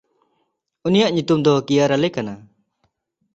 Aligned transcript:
ᱩᱱᱤᱭᱟᱜ 0.85 1.11
ᱧᱩᱛᱩᱢ 1.13 1.39
ᱫᱚ 1.45 1.51
ᱠᱤᱭᱟᱨᱟᱞᱮ 1.67 2.07
ᱠᱟᱱᱟ᱾ 2.15 2.33